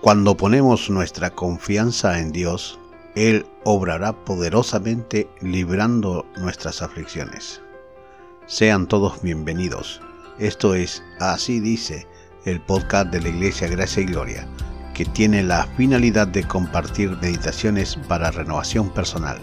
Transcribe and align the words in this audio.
Cuando 0.00 0.36
ponemos 0.36 0.90
nuestra 0.90 1.30
confianza 1.30 2.18
en 2.18 2.30
Dios, 2.30 2.78
Él 3.14 3.46
obrará 3.64 4.12
poderosamente 4.12 5.28
librando 5.40 6.26
nuestras 6.36 6.82
aflicciones. 6.82 7.62
Sean 8.46 8.86
todos 8.86 9.22
bienvenidos. 9.22 10.02
Esto 10.38 10.74
es 10.74 11.02
Así 11.20 11.58
dice 11.60 12.06
el 12.44 12.60
podcast 12.60 13.10
de 13.10 13.22
la 13.22 13.28
Iglesia 13.30 13.68
Gracia 13.68 14.02
y 14.02 14.06
Gloria, 14.06 14.46
que 14.92 15.06
tiene 15.06 15.42
la 15.42 15.66
finalidad 15.76 16.28
de 16.28 16.46
compartir 16.46 17.16
meditaciones 17.22 17.96
para 18.08 18.30
renovación 18.30 18.90
personal, 18.90 19.38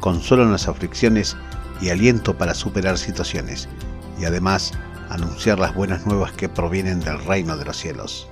consuelo 0.00 0.42
en 0.42 0.52
las 0.52 0.66
aflicciones 0.66 1.36
y 1.80 1.90
aliento 1.90 2.36
para 2.36 2.54
superar 2.54 2.98
situaciones, 2.98 3.68
y 4.18 4.24
además 4.24 4.72
anunciar 5.10 5.58
las 5.60 5.74
buenas 5.74 6.06
nuevas 6.06 6.32
que 6.32 6.48
provienen 6.48 7.00
del 7.00 7.22
reino 7.24 7.56
de 7.56 7.64
los 7.64 7.76
cielos. 7.76 8.29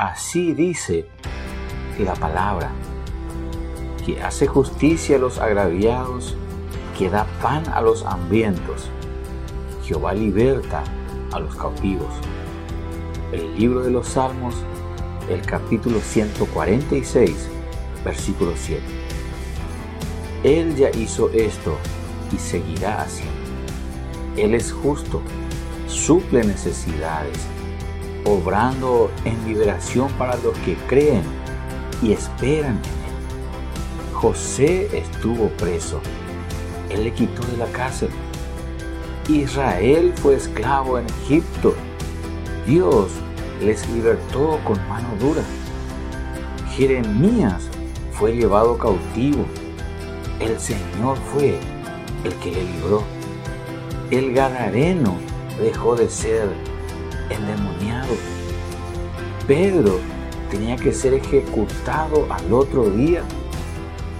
Así 0.00 0.54
dice 0.54 1.04
la 1.98 2.14
palabra, 2.14 2.70
que 4.06 4.22
hace 4.22 4.46
justicia 4.46 5.16
a 5.16 5.18
los 5.18 5.36
agraviados, 5.38 6.38
que 6.96 7.10
da 7.10 7.26
pan 7.42 7.68
a 7.68 7.82
los 7.82 8.06
hambrientos. 8.06 8.88
Jehová 9.84 10.14
liberta 10.14 10.84
a 11.32 11.38
los 11.38 11.54
cautivos. 11.54 12.08
El 13.30 13.54
libro 13.58 13.82
de 13.82 13.90
los 13.90 14.08
Salmos, 14.08 14.54
el 15.28 15.42
capítulo 15.42 16.00
146, 16.00 17.50
versículo 18.02 18.52
7. 18.56 18.82
Él 20.44 20.76
ya 20.76 20.88
hizo 20.92 21.28
esto 21.28 21.76
y 22.32 22.38
seguirá 22.38 23.02
haciendo. 23.02 23.34
Él 24.38 24.54
es 24.54 24.72
justo, 24.72 25.20
suple 25.88 26.42
necesidades 26.42 27.36
obrando 28.24 29.10
en 29.24 29.44
liberación 29.46 30.10
para 30.12 30.36
los 30.36 30.56
que 30.58 30.74
creen 30.86 31.22
y 32.02 32.12
esperan 32.12 32.72
en 32.72 32.78
Él. 32.78 34.14
José 34.14 34.88
estuvo 34.96 35.48
preso, 35.50 36.00
Él 36.90 37.04
le 37.04 37.12
quitó 37.12 37.42
de 37.46 37.56
la 37.56 37.66
cárcel. 37.66 38.10
Israel 39.28 40.12
fue 40.16 40.34
esclavo 40.34 40.98
en 40.98 41.06
Egipto, 41.24 41.74
Dios 42.66 43.12
les 43.60 43.88
libertó 43.90 44.58
con 44.64 44.76
mano 44.88 45.08
dura. 45.20 45.42
Jeremías 46.76 47.68
fue 48.12 48.32
llevado 48.32 48.76
cautivo, 48.76 49.44
el 50.40 50.58
Señor 50.58 51.16
fue 51.32 51.58
el 52.24 52.34
que 52.34 52.50
le 52.50 52.64
libró. 52.64 53.02
El 54.10 54.32
Gadareno 54.32 55.16
dejó 55.60 55.94
de 55.94 56.08
ser 56.08 56.48
endemoniado. 57.30 58.14
Pedro 59.46 59.98
tenía 60.50 60.76
que 60.76 60.92
ser 60.92 61.14
ejecutado 61.14 62.26
al 62.30 62.52
otro 62.52 62.90
día. 62.90 63.22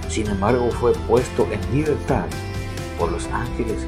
Sin 0.09 0.27
embargo, 0.27 0.69
fue 0.71 0.93
puesto 1.07 1.47
en 1.51 1.75
libertad 1.75 2.25
por 2.97 3.11
los 3.11 3.27
ángeles. 3.27 3.85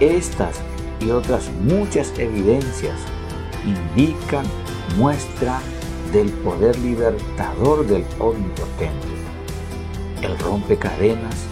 Estas 0.00 0.60
y 1.00 1.10
otras 1.10 1.50
muchas 1.62 2.12
evidencias 2.18 2.98
indican, 3.64 4.44
muestran 4.96 5.62
del 6.12 6.30
poder 6.30 6.78
libertador 6.78 7.86
del 7.86 8.04
Omnipotente. 8.18 9.08
Él 10.22 10.38
rompe 10.38 10.76
cadenas, 10.76 11.46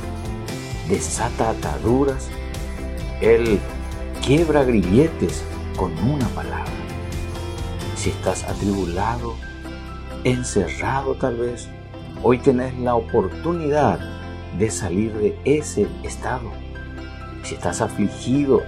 desata 0.88 1.50
ataduras, 1.50 2.28
Él 3.20 3.58
quiebra 4.24 4.64
grilletes 4.64 5.44
con 5.76 5.92
una 5.98 6.26
palabra. 6.28 6.70
Si 7.96 8.10
estás 8.10 8.44
atribulado, 8.44 9.34
encerrado 10.24 11.14
tal 11.14 11.36
vez, 11.36 11.68
hoy 12.22 12.38
tenés 12.38 12.78
la 12.78 12.94
oportunidad 12.94 14.00
de 14.58 14.70
salir 14.70 15.12
de 15.14 15.38
ese 15.44 15.86
estado. 16.02 16.50
Si 17.42 17.54
estás 17.54 17.80
afligido 17.80 18.62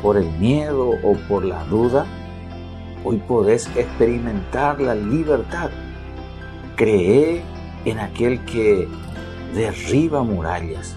por 0.00 0.16
el 0.16 0.30
miedo 0.38 0.90
o 1.02 1.14
por 1.28 1.44
la 1.44 1.64
duda, 1.64 2.06
hoy 3.04 3.18
podés 3.18 3.68
experimentar 3.76 4.80
la 4.80 4.94
libertad. 4.94 5.70
Cree 6.76 7.42
en 7.84 7.98
aquel 7.98 8.44
que 8.44 8.88
derriba 9.54 10.22
murallas, 10.22 10.96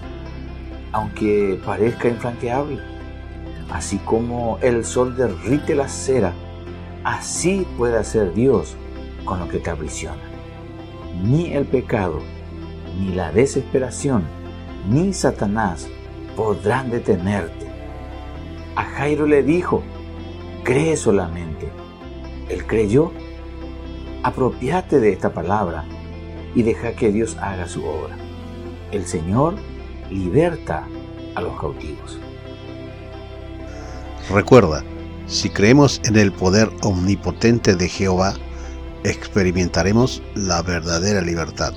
aunque 0.92 1.60
parezca 1.64 2.08
infranqueable 2.08 2.95
Así 3.70 3.98
como 3.98 4.58
el 4.62 4.84
sol 4.84 5.16
derrite 5.16 5.74
la 5.74 5.88
cera, 5.88 6.32
así 7.04 7.66
puede 7.76 7.98
hacer 7.98 8.32
Dios 8.32 8.76
con 9.24 9.40
lo 9.40 9.48
que 9.48 9.58
te 9.58 9.70
aprisiona. 9.70 10.22
Ni 11.22 11.52
el 11.52 11.66
pecado, 11.66 12.20
ni 12.98 13.14
la 13.14 13.32
desesperación, 13.32 14.24
ni 14.88 15.12
Satanás 15.12 15.88
podrán 16.36 16.90
detenerte. 16.90 17.66
A 18.76 18.84
Jairo 18.84 19.26
le 19.26 19.42
dijo, 19.42 19.82
cree 20.62 20.96
solamente. 20.96 21.68
Él 22.48 22.66
creyó. 22.66 23.12
Apropiate 24.22 24.98
de 24.98 25.12
esta 25.12 25.32
palabra 25.32 25.84
y 26.54 26.62
deja 26.62 26.92
que 26.92 27.12
Dios 27.12 27.36
haga 27.40 27.68
su 27.68 27.84
obra. 27.84 28.16
El 28.90 29.06
Señor 29.06 29.54
liberta 30.10 30.86
a 31.34 31.40
los 31.42 31.58
cautivos. 31.60 32.18
Recuerda, 34.30 34.82
si 35.28 35.50
creemos 35.50 36.00
en 36.04 36.16
el 36.16 36.32
poder 36.32 36.68
omnipotente 36.82 37.76
de 37.76 37.88
Jehová, 37.88 38.34
experimentaremos 39.04 40.20
la 40.34 40.62
verdadera 40.62 41.20
libertad. 41.20 41.72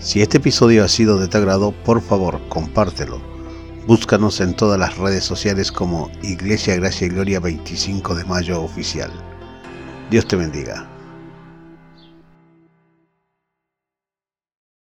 Si 0.00 0.22
este 0.22 0.38
episodio 0.38 0.84
ha 0.84 0.88
sido 0.88 1.18
de 1.18 1.28
tu 1.28 1.38
agrado, 1.38 1.72
por 1.84 2.00
favor, 2.02 2.40
compártelo. 2.48 3.20
Búscanos 3.86 4.40
en 4.40 4.56
todas 4.56 4.78
las 4.78 4.98
redes 4.98 5.24
sociales 5.24 5.70
como 5.70 6.10
Iglesia 6.22 6.74
Gracia 6.76 7.06
y 7.06 7.10
Gloria 7.10 7.38
25 7.38 8.14
de 8.16 8.24
Mayo 8.24 8.62
Oficial. 8.62 9.12
Dios 10.10 10.26
te 10.26 10.36
bendiga. 10.36 10.99